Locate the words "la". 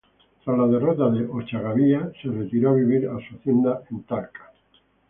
0.57-0.65